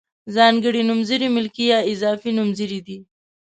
ځانګړي 0.35 0.81
نومځري 0.89 1.27
ملکي 1.35 1.65
یا 1.73 1.79
اضافي 1.91 2.31
نومځري 2.37 2.79
دي. 2.87 2.97